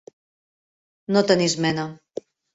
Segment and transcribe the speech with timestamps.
[1.17, 1.87] No tenir esmena.